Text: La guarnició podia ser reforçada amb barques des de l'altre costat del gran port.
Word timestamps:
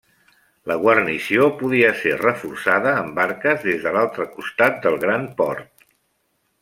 La 0.69 0.75
guarnició 0.83 1.49
podia 1.59 1.91
ser 1.99 2.15
reforçada 2.21 2.95
amb 3.03 3.15
barques 3.21 3.61
des 3.67 3.85
de 3.85 3.93
l'altre 3.99 4.27
costat 4.39 4.81
del 4.87 4.99
gran 5.05 5.29
port. 5.43 5.87